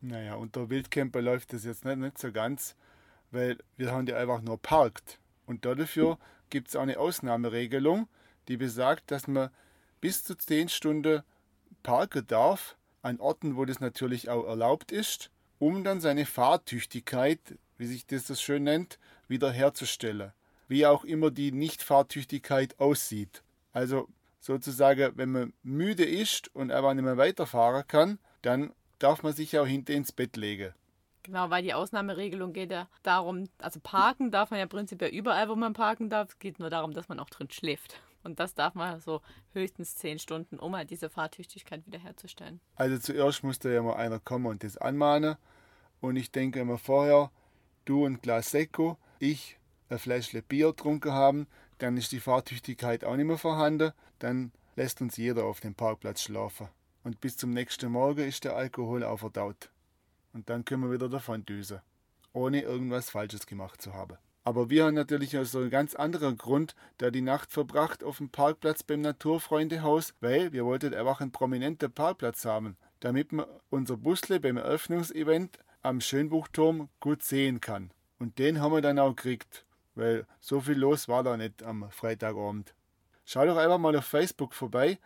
Naja, 0.00 0.34
unter 0.34 0.70
Wildcamper 0.70 1.20
läuft 1.20 1.52
das 1.52 1.64
jetzt 1.64 1.84
nicht, 1.84 1.98
nicht 1.98 2.18
so 2.18 2.32
ganz, 2.32 2.74
weil 3.30 3.58
wir 3.76 3.92
haben 3.92 4.06
die 4.06 4.14
einfach 4.14 4.40
nur 4.40 4.60
parkt. 4.60 5.18
Und 5.46 5.64
dafür 5.64 6.18
gibt 6.48 6.68
es 6.68 6.76
auch 6.76 6.82
eine 6.82 6.98
Ausnahmeregelung, 6.98 8.08
die 8.48 8.56
besagt, 8.56 9.10
dass 9.10 9.26
man 9.28 9.50
bis 10.00 10.24
zu 10.24 10.34
10 10.36 10.68
Stunden 10.68 11.22
parken 11.82 12.26
darf, 12.26 12.76
an 13.02 13.18
Orten, 13.18 13.56
wo 13.56 13.64
das 13.64 13.80
natürlich 13.80 14.28
auch 14.28 14.46
erlaubt 14.46 14.92
ist, 14.92 15.30
um 15.58 15.84
dann 15.84 16.00
seine 16.00 16.26
Fahrtüchtigkeit, 16.26 17.40
wie 17.78 17.86
sich 17.86 18.06
das 18.06 18.26
so 18.26 18.34
schön 18.34 18.64
nennt, 18.64 18.98
wiederherzustellen. 19.28 20.32
Wie 20.68 20.86
auch 20.86 21.04
immer 21.04 21.30
die 21.30 21.52
Nichtfahrtüchtigkeit 21.52 22.78
aussieht. 22.78 23.42
Also 23.72 24.08
sozusagen, 24.40 25.12
wenn 25.16 25.30
man 25.30 25.52
müde 25.62 26.04
ist 26.04 26.54
und 26.54 26.72
aber 26.72 26.94
nicht 26.94 27.04
mehr 27.04 27.16
weiterfahren 27.16 27.86
kann, 27.86 28.18
dann 28.42 28.72
darf 28.98 29.22
man 29.22 29.32
sich 29.32 29.58
auch 29.58 29.66
hinter 29.66 29.94
ins 29.94 30.12
Bett 30.12 30.36
legen. 30.36 30.74
Genau, 31.22 31.50
weil 31.50 31.62
die 31.62 31.74
Ausnahmeregelung 31.74 32.52
geht 32.52 32.72
ja 32.72 32.88
darum, 33.02 33.48
also 33.58 33.78
parken 33.80 34.30
darf 34.30 34.50
man 34.50 34.58
ja 34.58 34.66
prinzipiell 34.66 35.10
überall, 35.10 35.48
wo 35.48 35.54
man 35.54 35.74
parken 35.74 36.08
darf. 36.08 36.30
Es 36.30 36.38
geht 36.38 36.58
nur 36.58 36.70
darum, 36.70 36.92
dass 36.92 37.08
man 37.08 37.20
auch 37.20 37.28
drin 37.28 37.50
schläft. 37.50 38.00
Und 38.22 38.40
das 38.40 38.54
darf 38.54 38.74
man 38.74 39.00
so 39.00 39.20
höchstens 39.52 39.96
zehn 39.96 40.18
Stunden, 40.18 40.58
um 40.58 40.76
halt 40.76 40.90
diese 40.90 41.08
Fahrtüchtigkeit 41.08 41.86
wiederherzustellen. 41.86 42.60
Also 42.74 42.98
zuerst 42.98 43.44
musste 43.44 43.72
ja 43.72 43.82
mal 43.82 43.96
einer 43.96 44.18
kommen 44.18 44.46
und 44.46 44.62
das 44.64 44.76
anmahnen. 44.76 45.36
Und 46.00 46.16
ich 46.16 46.30
denke 46.30 46.60
immer 46.60 46.78
vorher, 46.78 47.30
du 47.84 48.06
ein 48.06 48.20
Glas 48.20 48.50
Sekko, 48.50 48.98
ich 49.18 49.58
ein 49.88 49.98
Fläschchen 49.98 50.42
Bier 50.42 50.68
getrunken 50.68 51.12
haben, 51.12 51.46
dann 51.82 51.96
ist 51.96 52.12
die 52.12 52.20
Fahrtüchtigkeit 52.20 53.04
auch 53.04 53.16
nicht 53.16 53.26
mehr 53.26 53.38
vorhanden, 53.38 53.92
dann 54.18 54.52
lässt 54.76 55.00
uns 55.00 55.16
jeder 55.16 55.44
auf 55.44 55.60
dem 55.60 55.74
Parkplatz 55.74 56.22
schlafen. 56.22 56.68
Und 57.02 57.20
bis 57.20 57.36
zum 57.36 57.50
nächsten 57.50 57.90
Morgen 57.90 58.26
ist 58.26 58.44
der 58.44 58.56
Alkohol 58.56 59.04
auch 59.04 59.18
verdaut. 59.18 59.70
Und 60.32 60.48
dann 60.50 60.64
können 60.64 60.84
wir 60.84 60.92
wieder 60.92 61.08
davon 61.08 61.44
düsen, 61.44 61.80
ohne 62.32 62.62
irgendwas 62.62 63.10
Falsches 63.10 63.46
gemacht 63.46 63.80
zu 63.80 63.94
haben. 63.94 64.18
Aber 64.44 64.70
wir 64.70 64.84
haben 64.84 64.94
natürlich 64.94 65.36
aus 65.36 65.52
so 65.52 65.58
einem 65.58 65.70
ganz 65.70 65.94
anderen 65.94 66.36
Grund 66.36 66.74
da 66.98 67.10
die 67.10 67.20
Nacht 67.20 67.50
verbracht 67.50 68.02
auf 68.04 68.18
dem 68.18 68.30
Parkplatz 68.30 68.82
beim 68.82 69.00
Naturfreundehaus, 69.00 70.14
weil 70.20 70.52
wir 70.52 70.64
wollten 70.64 70.94
einfach 70.94 71.20
einen 71.20 71.32
prominenten 71.32 71.92
Parkplatz 71.92 72.44
haben, 72.44 72.76
damit 73.00 73.32
man 73.32 73.46
unser 73.68 73.96
Busle 73.96 74.40
beim 74.40 74.56
Eröffnungsevent 74.56 75.58
am 75.82 76.00
Schönbuchturm 76.00 76.88
gut 77.00 77.22
sehen 77.22 77.60
kann. 77.60 77.90
Und 78.18 78.38
den 78.38 78.60
haben 78.60 78.72
wir 78.72 78.82
dann 78.82 78.98
auch 78.98 79.16
gekriegt 79.16 79.64
weil 79.94 80.26
so 80.40 80.60
viel 80.60 80.78
los 80.78 81.08
war 81.08 81.22
da 81.22 81.36
nicht 81.36 81.62
am 81.62 81.90
Freitagabend. 81.90 82.74
Schau 83.24 83.46
doch 83.46 83.56
einfach 83.56 83.78
mal 83.78 83.96
auf 83.96 84.04
Facebook 84.04 84.54
vorbei, 84.54 84.98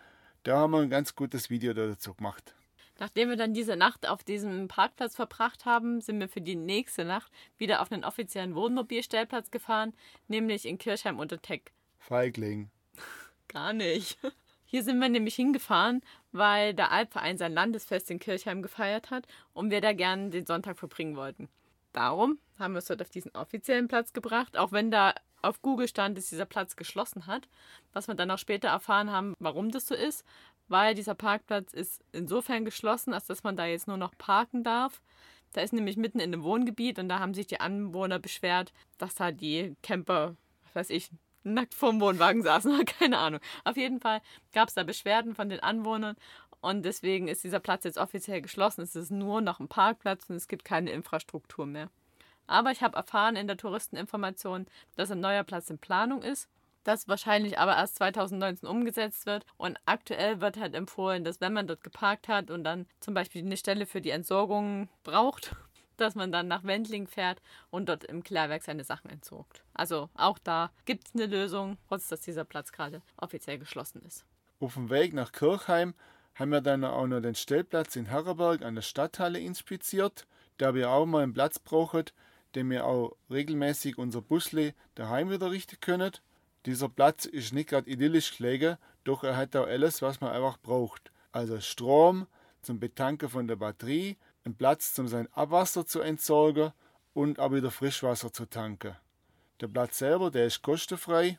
da 0.44 0.58
haben 0.58 0.72
wir 0.72 0.80
ein 0.80 0.90
ganz 0.90 1.14
gutes 1.14 1.50
Video 1.50 1.72
dazu 1.72 2.14
gemacht. 2.14 2.54
Nachdem 2.98 3.28
wir 3.28 3.36
dann 3.36 3.54
diese 3.54 3.76
Nacht 3.76 4.08
auf 4.08 4.22
diesem 4.22 4.68
Parkplatz 4.68 5.16
verbracht 5.16 5.64
haben, 5.64 6.00
sind 6.00 6.20
wir 6.20 6.28
für 6.28 6.40
die 6.40 6.54
nächste 6.54 7.04
Nacht 7.04 7.32
wieder 7.58 7.82
auf 7.82 7.90
einen 7.90 8.04
offiziellen 8.04 8.54
Wohnmobilstellplatz 8.54 9.50
gefahren, 9.50 9.94
nämlich 10.28 10.64
in 10.64 10.78
Kirchheim 10.78 11.18
unter 11.18 11.42
Teck. 11.42 11.72
Feigling. 11.98 12.70
Gar 13.48 13.72
nicht. 13.72 14.18
Hier 14.64 14.82
sind 14.82 14.98
wir 15.00 15.08
nämlich 15.08 15.34
hingefahren, 15.34 16.02
weil 16.32 16.74
der 16.74 16.90
Alpverein 16.90 17.38
sein 17.38 17.52
Landesfest 17.52 18.10
in 18.10 18.18
Kirchheim 18.18 18.62
gefeiert 18.62 19.10
hat 19.10 19.26
und 19.52 19.70
wir 19.70 19.80
da 19.80 19.92
gerne 19.92 20.30
den 20.30 20.46
Sonntag 20.46 20.78
verbringen 20.78 21.16
wollten. 21.16 21.48
Darum 21.94 22.38
haben 22.58 22.74
wir 22.74 22.80
es 22.80 22.86
dort 22.86 23.00
auf 23.00 23.08
diesen 23.08 23.30
offiziellen 23.34 23.88
Platz 23.88 24.12
gebracht, 24.12 24.58
auch 24.58 24.72
wenn 24.72 24.90
da 24.90 25.14
auf 25.42 25.62
Google 25.62 25.88
stand, 25.88 26.18
dass 26.18 26.28
dieser 26.28 26.44
Platz 26.44 26.76
geschlossen 26.76 27.26
hat. 27.26 27.48
Was 27.92 28.08
wir 28.08 28.14
dann 28.14 28.30
auch 28.30 28.38
später 28.38 28.68
erfahren 28.68 29.10
haben, 29.10 29.34
warum 29.38 29.70
das 29.70 29.86
so 29.86 29.94
ist, 29.94 30.24
weil 30.68 30.94
dieser 30.94 31.14
Parkplatz 31.14 31.72
ist 31.72 32.02
insofern 32.12 32.64
geschlossen, 32.64 33.14
als 33.14 33.26
dass 33.26 33.44
man 33.44 33.56
da 33.56 33.64
jetzt 33.66 33.86
nur 33.86 33.96
noch 33.96 34.18
parken 34.18 34.64
darf. 34.64 35.00
Da 35.52 35.60
ist 35.60 35.72
nämlich 35.72 35.96
mitten 35.96 36.18
in 36.18 36.32
einem 36.32 36.42
Wohngebiet 36.42 36.98
und 36.98 37.08
da 37.08 37.20
haben 37.20 37.32
sich 37.32 37.46
die 37.46 37.60
Anwohner 37.60 38.18
beschwert, 38.18 38.72
dass 38.98 39.14
da 39.14 39.30
die 39.30 39.76
Camper, 39.82 40.36
was 40.64 40.74
weiß 40.74 40.90
ich, 40.90 41.10
nackt 41.44 41.74
vorm 41.74 42.00
Wohnwagen 42.00 42.42
saßen 42.42 42.84
keine 42.98 43.18
Ahnung. 43.18 43.40
Auf 43.62 43.76
jeden 43.76 44.00
Fall 44.00 44.20
gab 44.52 44.68
es 44.68 44.74
da 44.74 44.82
Beschwerden 44.82 45.34
von 45.34 45.48
den 45.48 45.60
Anwohnern 45.60 46.16
und 46.64 46.83
deswegen 46.83 47.28
ist 47.28 47.44
dieser 47.44 47.61
Platz 47.61 47.85
jetzt 47.85 47.99
offiziell 47.99 48.40
geschlossen. 48.40 48.80
Es 48.80 48.97
ist 48.97 49.11
nur 49.11 49.42
noch 49.42 49.61
ein 49.61 49.68
Parkplatz 49.68 50.30
und 50.30 50.37
es 50.37 50.49
gibt 50.49 50.64
keine 50.64 50.92
Infrastruktur 50.92 51.66
mehr. 51.66 51.90
Aber 52.47 52.71
ich 52.71 52.83
habe 52.83 52.97
erfahren 52.97 53.37
in 53.37 53.47
der 53.47 53.59
Touristeninformation, 53.59 54.66
dass 54.97 55.11
ein 55.11 55.21
neuer 55.21 55.44
Platz 55.44 55.68
in 55.68 55.78
Planung 55.78 56.23
ist. 56.23 56.49
Das 56.83 57.06
wahrscheinlich 57.06 57.59
aber 57.59 57.76
erst 57.76 57.97
2019 57.97 58.66
umgesetzt 58.66 59.26
wird. 59.26 59.44
Und 59.59 59.78
aktuell 59.85 60.40
wird 60.40 60.56
halt 60.56 60.75
empfohlen, 60.75 61.23
dass 61.23 61.42
wenn 61.42 61.52
man 61.52 61.66
dort 61.66 61.85
geparkt 61.85 62.28
hat 62.28 62.50
und 62.50 62.64
dann 62.64 62.87
zum 62.99 63.12
Beispiel 63.12 63.44
eine 63.44 63.59
Stelle 63.59 63.85
für 63.85 64.00
die 64.00 64.11
Entsorgung 64.11 64.88
braucht, 65.02 65.54
dass 65.99 66.14
man 66.14 66.33
dann 66.33 66.49
nach 66.49 66.64
Wendling 66.64 67.06
fährt 67.06 67.42
und 67.71 67.90
dort 67.90 68.04
im 68.04 68.25
Klärwerk 68.25 68.62
seine 68.62 68.85
Sachen 68.85 69.11
entsorgt. 69.11 69.62
Also 69.75 70.09
auch 70.14 70.38
da 70.38 70.71
gibt 70.87 71.09
es 71.09 71.14
eine 71.14 71.26
Lösung, 71.26 71.76
trotz 71.88 72.09
dass 72.09 72.23
dieser 72.23 72.44
Platz 72.44 72.73
gerade 72.73 73.02
offiziell 73.18 73.59
geschlossen 73.59 74.00
ist. 74.06 74.25
Auf 74.61 74.75
dem 74.75 74.88
Weg 74.88 75.12
nach 75.12 75.30
Kirchheim 75.30 75.92
haben 76.34 76.50
wir 76.50 76.60
dann 76.60 76.84
auch 76.84 77.06
noch 77.06 77.20
den 77.20 77.34
Stellplatz 77.34 77.96
in 77.96 78.06
Herreberg 78.06 78.62
an 78.62 78.74
der 78.74 78.82
Stadthalle 78.82 79.38
inspiziert, 79.38 80.26
da 80.58 80.74
wir 80.74 80.90
auch 80.90 81.06
mal 81.06 81.22
einen 81.22 81.34
Platz 81.34 81.58
brauchen, 81.58 82.04
den 82.54 82.70
wir 82.70 82.86
auch 82.86 83.16
regelmäßig 83.30 83.98
unser 83.98 84.22
Busle 84.22 84.74
daheim 84.94 85.30
wieder 85.30 85.50
richten 85.50 85.80
können. 85.80 86.12
Dieser 86.66 86.88
Platz 86.88 87.24
ist 87.24 87.52
nicht 87.52 87.70
gerade 87.70 87.90
idyllisch 87.90 88.36
gelegen, 88.36 88.78
doch 89.04 89.22
er 89.22 89.36
hat 89.36 89.54
auch 89.56 89.66
alles, 89.66 90.02
was 90.02 90.20
man 90.20 90.30
einfach 90.30 90.56
braucht. 90.58 91.12
Also 91.32 91.60
Strom 91.60 92.26
zum 92.62 92.80
Betanken 92.80 93.28
von 93.28 93.46
der 93.46 93.56
Batterie, 93.56 94.16
einen 94.44 94.56
Platz 94.56 94.94
zum 94.94 95.08
sein 95.08 95.28
Abwasser 95.32 95.86
zu 95.86 96.00
entsorgen 96.00 96.72
und 97.12 97.38
auch 97.38 97.52
wieder 97.52 97.70
Frischwasser 97.70 98.32
zu 98.32 98.46
tanken. 98.46 98.96
Der 99.60 99.68
Platz 99.68 99.98
selber, 99.98 100.30
der 100.30 100.46
ist 100.46 100.62
kostenfrei 100.62 101.38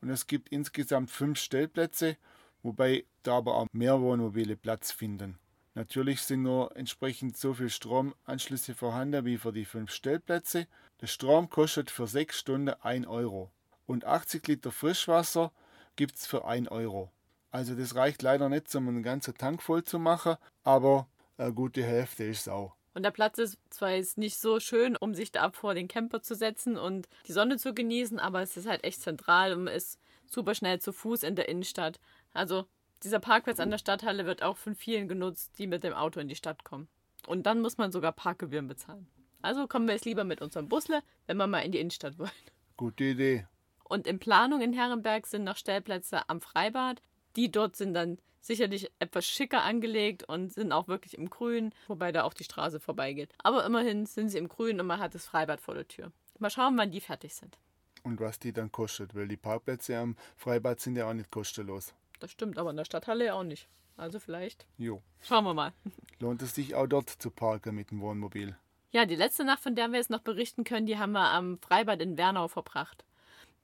und 0.00 0.10
es 0.10 0.26
gibt 0.26 0.50
insgesamt 0.50 1.10
fünf 1.10 1.38
Stellplätze, 1.38 2.16
wobei 2.62 3.04
da 3.22 3.38
aber 3.38 3.56
auch 3.56 3.66
mehr 3.72 4.00
Wohnmobile 4.00 4.56
Platz 4.56 4.92
finden. 4.92 5.38
Natürlich 5.74 6.22
sind 6.22 6.42
nur 6.42 6.76
entsprechend 6.76 7.36
so 7.36 7.54
viel 7.54 7.70
Stromanschlüsse 7.70 8.74
vorhanden 8.74 9.24
wie 9.24 9.38
für 9.38 9.52
die 9.52 9.64
fünf 9.64 9.92
Stellplätze. 9.92 10.66
Der 11.00 11.06
Strom 11.06 11.50
kostet 11.50 11.90
für 11.90 12.06
sechs 12.06 12.38
Stunden 12.38 12.74
1 12.80 13.06
Euro 13.06 13.52
und 13.86 14.04
80 14.04 14.46
Liter 14.48 14.72
Frischwasser 14.72 15.52
gibt 15.96 16.16
es 16.16 16.26
für 16.26 16.44
1 16.44 16.68
Euro. 16.70 17.10
Also 17.50 17.74
das 17.74 17.94
reicht 17.94 18.22
leider 18.22 18.48
nicht, 18.48 18.74
um 18.74 18.88
einen 18.88 19.02
ganzen 19.02 19.34
Tank 19.34 19.62
voll 19.62 19.84
zu 19.84 19.98
machen, 19.98 20.36
aber 20.64 21.08
eine 21.36 21.52
gute 21.52 21.82
Hälfte 21.82 22.24
ist 22.24 22.42
es 22.42 22.48
auch. 22.48 22.74
Und 22.94 23.04
der 23.04 23.10
Platz 23.10 23.38
ist 23.38 23.58
zwar 23.70 23.90
jetzt 23.90 24.18
nicht 24.18 24.38
so 24.38 24.60
schön, 24.60 24.96
um 24.96 25.14
sich 25.14 25.30
da 25.30 25.50
vor 25.52 25.74
den 25.74 25.88
Camper 25.88 26.20
zu 26.20 26.34
setzen 26.34 26.76
und 26.76 27.08
die 27.26 27.32
Sonne 27.32 27.56
zu 27.56 27.72
genießen, 27.72 28.18
aber 28.18 28.42
es 28.42 28.56
ist 28.56 28.68
halt 28.68 28.84
echt 28.84 29.00
zentral 29.00 29.54
und 29.54 29.64
man 29.64 29.74
ist 29.74 30.00
super 30.26 30.54
schnell 30.54 30.80
zu 30.80 30.92
Fuß 30.92 31.22
in 31.22 31.36
der 31.36 31.48
Innenstadt. 31.48 32.00
Also 32.38 32.66
dieser 33.02 33.18
Parkplatz 33.18 33.58
an 33.58 33.70
der 33.70 33.78
Stadthalle 33.78 34.24
wird 34.24 34.44
auch 34.44 34.56
von 34.56 34.76
vielen 34.76 35.08
genutzt, 35.08 35.58
die 35.58 35.66
mit 35.66 35.82
dem 35.82 35.92
Auto 35.92 36.20
in 36.20 36.28
die 36.28 36.36
Stadt 36.36 36.62
kommen. 36.62 36.88
Und 37.26 37.46
dann 37.46 37.60
muss 37.60 37.78
man 37.78 37.90
sogar 37.90 38.12
Parkgebühren 38.12 38.68
bezahlen. 38.68 39.08
Also 39.42 39.66
kommen 39.66 39.88
wir 39.88 39.94
jetzt 39.94 40.04
lieber 40.04 40.22
mit 40.22 40.40
unserem 40.40 40.68
Busle, 40.68 41.02
wenn 41.26 41.36
wir 41.36 41.48
mal 41.48 41.60
in 41.60 41.72
die 41.72 41.80
Innenstadt 41.80 42.16
wollen. 42.16 42.30
Gute 42.76 43.04
Idee. 43.04 43.46
Und 43.82 44.06
in 44.06 44.20
Planung 44.20 44.60
in 44.60 44.72
Herrenberg 44.72 45.26
sind 45.26 45.42
noch 45.42 45.56
Stellplätze 45.56 46.28
am 46.28 46.40
Freibad. 46.40 47.02
Die 47.34 47.50
dort 47.50 47.74
sind 47.74 47.94
dann 47.94 48.18
sicherlich 48.40 48.88
etwas 49.00 49.26
schicker 49.26 49.64
angelegt 49.64 50.22
und 50.22 50.52
sind 50.52 50.70
auch 50.70 50.86
wirklich 50.86 51.18
im 51.18 51.30
Grün, 51.30 51.72
wobei 51.88 52.12
da 52.12 52.22
auch 52.22 52.34
die 52.34 52.44
Straße 52.44 52.78
vorbeigeht. 52.78 53.32
Aber 53.38 53.66
immerhin 53.66 54.06
sind 54.06 54.28
sie 54.28 54.38
im 54.38 54.48
Grün 54.48 54.80
und 54.80 54.86
man 54.86 55.00
hat 55.00 55.14
das 55.16 55.26
Freibad 55.26 55.60
vor 55.60 55.74
der 55.74 55.88
Tür. 55.88 56.12
Mal 56.38 56.50
schauen, 56.50 56.78
wann 56.78 56.92
die 56.92 57.00
fertig 57.00 57.34
sind. 57.34 57.58
Und 58.04 58.20
was 58.20 58.38
die 58.38 58.52
dann 58.52 58.70
kostet, 58.70 59.16
weil 59.16 59.26
die 59.26 59.36
Parkplätze 59.36 59.98
am 59.98 60.16
Freibad 60.36 60.78
sind 60.78 60.94
ja 60.94 61.08
auch 61.08 61.14
nicht 61.14 61.32
kostenlos. 61.32 61.94
Das 62.18 62.30
stimmt, 62.30 62.58
aber 62.58 62.70
in 62.70 62.76
der 62.76 62.84
Stadthalle 62.84 63.34
auch 63.34 63.44
nicht. 63.44 63.68
Also 63.96 64.20
vielleicht. 64.20 64.66
Jo. 64.76 65.02
Schauen 65.20 65.44
wir 65.44 65.54
mal. 65.54 65.72
Lohnt 66.20 66.42
es 66.42 66.54
sich 66.54 66.74
auch 66.74 66.86
dort 66.86 67.10
zu 67.10 67.30
parken 67.30 67.74
mit 67.74 67.90
dem 67.90 68.00
Wohnmobil? 68.00 68.56
Ja, 68.90 69.04
die 69.04 69.16
letzte 69.16 69.44
Nacht, 69.44 69.62
von 69.62 69.74
der 69.74 69.88
wir 69.88 69.98
jetzt 69.98 70.10
noch 70.10 70.20
berichten 70.20 70.64
können, 70.64 70.86
die 70.86 70.98
haben 70.98 71.12
wir 71.12 71.30
am 71.30 71.58
Freibad 71.58 72.00
in 72.00 72.16
Wernau 72.16 72.48
verbracht. 72.48 73.04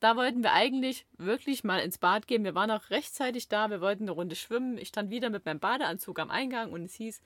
Da 0.01 0.17
wollten 0.17 0.43
wir 0.43 0.53
eigentlich 0.53 1.07
wirklich 1.17 1.65
mal 1.65 1.79
ins 1.79 1.97
Bad 1.97 2.27
gehen. 2.27 2.45
Wir 2.45 2.55
waren 2.55 2.71
auch 2.71 2.91
rechtzeitig 2.91 3.49
da. 3.49 3.71
Wir 3.71 3.81
wollten 3.81 4.05
eine 4.05 4.11
Runde 4.11 4.37
schwimmen. 4.37 4.77
Ich 4.77 4.89
stand 4.89 5.09
wieder 5.09 5.31
mit 5.31 5.47
meinem 5.47 5.61
Badeanzug 5.61 6.19
am 6.19 6.31
Eingang 6.31 6.73
und 6.73 6.85
es 6.85 6.95
hieß, 6.95 7.23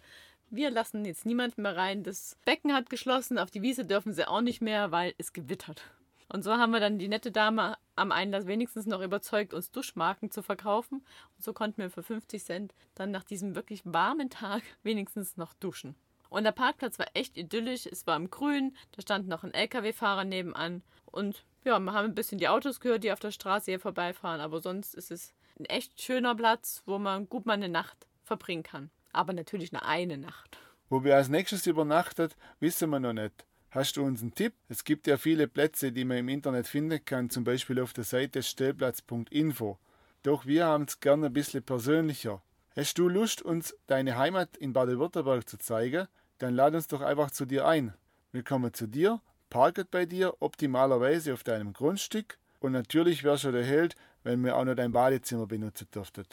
wir 0.51 0.71
lassen 0.71 1.05
jetzt 1.05 1.27
niemanden 1.27 1.63
mehr 1.63 1.77
rein. 1.77 2.05
Das 2.05 2.37
Becken 2.45 2.73
hat 2.73 2.89
geschlossen. 2.89 3.39
Auf 3.39 3.51
die 3.51 3.63
Wiese 3.63 3.85
dürfen 3.85 4.13
sie 4.13 4.29
auch 4.29 4.43
nicht 4.43 4.61
mehr, 4.61 4.93
weil 4.93 5.15
es 5.19 5.33
gewittert. 5.33 5.83
Und 6.29 6.43
so 6.43 6.53
haben 6.53 6.73
wir 6.73 6.81
dann 6.81 6.99
die 6.99 7.09
nette 7.09 7.33
Dame 7.33 7.77
am 7.97 8.13
Einlass 8.13 8.47
wenigstens 8.47 8.87
noch 8.87 9.01
überzeugt, 9.01 9.55
uns 9.55 9.71
Duschmarken 9.71 10.31
zu 10.31 10.43
verkaufen. 10.43 10.99
Und 11.37 11.45
so 11.45 11.53
konnten 11.53 11.83
wir 11.83 11.91
für 11.91 12.03
50 12.03 12.45
Cent 12.45 12.75
dann 12.95 13.11
nach 13.11 13.25
diesem 13.25 13.55
wirklich 13.55 13.83
warmen 13.85 14.31
Tag 14.31 14.63
wenigstens 14.83 15.37
noch 15.37 15.55
duschen. 15.55 15.95
Und 16.31 16.45
der 16.45 16.53
Parkplatz 16.53 16.99
war 16.99 17.07
echt 17.15 17.39
idyllisch. 17.39 17.87
Es 17.87 18.07
war 18.07 18.17
im 18.17 18.31
Grün, 18.31 18.77
da 18.93 19.03
stand 19.03 19.29
noch 19.29 19.45
ein 19.45 19.55
LKW-Fahrer 19.55 20.25
nebenan. 20.25 20.83
Und 21.07 21.45
ja, 21.65 21.79
wir 21.79 21.93
haben 21.93 22.05
ein 22.05 22.15
bisschen 22.15 22.39
die 22.39 22.49
Autos 22.49 22.81
gehört, 22.81 23.05
die 23.05 23.13
auf 23.13 23.21
der 23.21 23.31
Straße 23.31 23.71
hier 23.71 23.81
vorbeifahren. 23.81 24.41
Aber 24.41 24.61
sonst 24.61 24.95
ist 24.95 25.11
es 25.11 25.35
ein 25.59 25.65
echt 25.65 26.01
schöner 26.01 26.35
Platz, 26.35 26.83
wo 26.85 26.99
man 26.99 27.29
gut 27.29 27.47
mal 27.47 27.55
eine 27.55 27.71
Nacht 27.71 28.07
verbringen 28.25 28.63
kann. 28.63 28.91
Aber 29.13 29.33
natürlich 29.33 29.73
nur 29.73 29.85
eine 29.87 30.19
Nacht. 30.19 30.59
Wo 30.91 31.03
wir 31.03 31.17
als 31.17 31.29
nächstes 31.29 31.67
übernachtet, 31.67 32.37
wissen 32.61 32.91
wir 32.91 33.01
noch 33.01 33.15
nicht. 33.15 33.48
Hast 33.71 33.99
du 33.99 34.03
uns 34.03 34.23
einen 34.23 34.35
Tipp? 34.35 34.55
Es 34.71 34.83
gibt 34.83 35.07
ja 35.07 35.19
viele 35.19 35.47
Plätze, 35.47 35.93
die 35.93 36.07
man 36.07 36.17
im 36.17 36.31
Internet 36.31 36.67
finden 36.67 37.05
kann, 37.05 37.29
zum 37.29 37.45
Beispiel 37.45 37.81
auf 37.81 37.93
der 37.93 38.05
Seite 38.05 38.43
stellplatz.info. 38.43 39.79
Doch 40.23 40.47
wir 40.47 40.65
haben 40.65 40.85
es 40.85 41.01
gerne 41.01 41.27
ein 41.27 41.33
bisschen 41.35 41.63
persönlicher. 41.63 42.41
Hast 42.75 42.97
du 42.97 43.09
Lust, 43.09 43.43
uns 43.43 43.77
deine 43.87 44.17
Heimat 44.17 44.57
in 44.57 44.73
Baden-Württemberg 44.73 45.47
zu 45.47 45.59
zeigen? 45.59 46.09
Dann 46.39 46.55
lad 46.55 46.75
uns 46.75 46.89
doch 46.89 47.03
einfach 47.03 47.31
zu 47.31 47.45
dir 47.45 47.67
ein. 47.67 47.93
Wir 48.33 48.43
kommen 48.43 48.73
zu 48.73 48.87
dir, 48.87 49.21
parken 49.51 49.87
bei 49.91 50.07
dir, 50.07 50.35
optimalerweise 50.41 51.35
auf 51.35 51.45
deinem 51.45 51.75
Grundstück 51.75 52.39
und 52.61 52.73
natürlich 52.73 53.23
wärst 53.23 53.45
du 53.45 53.53
der 53.53 53.65
Held, 53.65 53.97
wenn 54.23 54.43
wir 54.45 54.57
auch 54.57 54.65
noch 54.65 54.77
dein 54.77 54.93
Badezimmer 54.93 55.47
benutzen 55.47 55.89
dürften. 55.95 56.25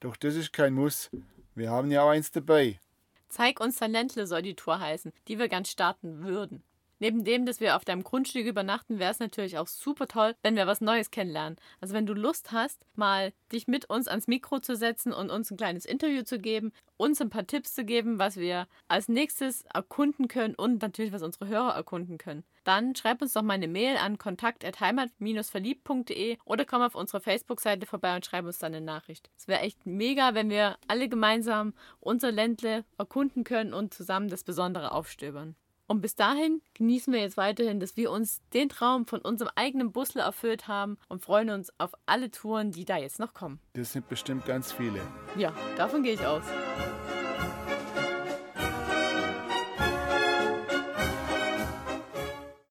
Doch 0.00 0.16
das 0.16 0.34
ist 0.34 0.52
kein 0.52 0.74
Muss. 0.74 1.10
Wir 1.54 1.70
haben 1.70 1.90
ja 1.90 2.02
auch 2.02 2.10
eins 2.10 2.30
dabei. 2.30 2.80
Zeig 3.28 3.60
uns 3.60 3.78
dein 3.78 3.92
Ländle 3.92 4.26
soll 4.26 4.42
die 4.42 4.54
Tour 4.54 4.78
heißen, 4.78 5.12
die 5.28 5.38
wir 5.38 5.48
ganz 5.48 5.70
starten 5.70 6.22
würden. 6.22 6.62
Neben 7.02 7.24
dem, 7.24 7.44
dass 7.46 7.58
wir 7.58 7.74
auf 7.74 7.84
deinem 7.84 8.04
Grundstück 8.04 8.46
übernachten, 8.46 9.00
wäre 9.00 9.10
es 9.10 9.18
natürlich 9.18 9.58
auch 9.58 9.66
super 9.66 10.06
toll, 10.06 10.36
wenn 10.44 10.54
wir 10.54 10.68
was 10.68 10.80
Neues 10.80 11.10
kennenlernen. 11.10 11.56
Also 11.80 11.94
wenn 11.94 12.06
du 12.06 12.14
Lust 12.14 12.52
hast, 12.52 12.86
mal 12.94 13.32
dich 13.50 13.66
mit 13.66 13.90
uns 13.90 14.06
ans 14.06 14.28
Mikro 14.28 14.60
zu 14.60 14.76
setzen 14.76 15.12
und 15.12 15.28
uns 15.28 15.50
ein 15.50 15.56
kleines 15.56 15.84
Interview 15.84 16.22
zu 16.22 16.38
geben, 16.38 16.70
uns 16.96 17.20
ein 17.20 17.28
paar 17.28 17.44
Tipps 17.44 17.74
zu 17.74 17.84
geben, 17.84 18.20
was 18.20 18.36
wir 18.36 18.68
als 18.86 19.08
nächstes 19.08 19.64
erkunden 19.74 20.28
können 20.28 20.54
und 20.54 20.80
natürlich, 20.80 21.10
was 21.10 21.24
unsere 21.24 21.48
Hörer 21.48 21.74
erkunden 21.74 22.18
können. 22.18 22.44
Dann 22.62 22.94
schreib 22.94 23.20
uns 23.20 23.32
doch 23.32 23.42
mal 23.42 23.54
eine 23.54 23.66
Mail 23.66 23.96
an 23.96 24.16
kontakt.heimat-verliebt.de 24.16 26.38
oder 26.44 26.64
komm 26.64 26.82
auf 26.82 26.94
unsere 26.94 27.20
Facebook-Seite 27.20 27.84
vorbei 27.84 28.14
und 28.14 28.24
schreib 28.24 28.44
uns 28.44 28.58
dann 28.58 28.76
eine 28.76 28.86
Nachricht. 28.86 29.28
Es 29.36 29.48
wäre 29.48 29.62
echt 29.62 29.86
mega, 29.86 30.34
wenn 30.34 30.50
wir 30.50 30.76
alle 30.86 31.08
gemeinsam 31.08 31.74
unser 31.98 32.30
Ländle 32.30 32.84
erkunden 32.96 33.42
können 33.42 33.74
und 33.74 33.92
zusammen 33.92 34.28
das 34.28 34.44
Besondere 34.44 34.92
aufstöbern. 34.92 35.56
Und 35.86 36.00
bis 36.00 36.14
dahin 36.14 36.62
genießen 36.74 37.12
wir 37.12 37.20
jetzt 37.20 37.36
weiterhin, 37.36 37.80
dass 37.80 37.96
wir 37.96 38.10
uns 38.10 38.40
den 38.54 38.68
Traum 38.68 39.06
von 39.06 39.20
unserem 39.20 39.50
eigenen 39.56 39.92
Busle 39.92 40.22
erfüllt 40.22 40.68
haben 40.68 40.96
und 41.08 41.22
freuen 41.22 41.50
uns 41.50 41.72
auf 41.78 41.92
alle 42.06 42.30
Touren, 42.30 42.70
die 42.70 42.84
da 42.84 42.96
jetzt 42.96 43.18
noch 43.18 43.34
kommen. 43.34 43.60
Das 43.74 43.92
sind 43.92 44.08
bestimmt 44.08 44.46
ganz 44.46 44.72
viele. 44.72 45.00
Ja, 45.36 45.52
davon 45.76 46.02
gehe 46.02 46.14
ich 46.14 46.24
aus. 46.26 46.44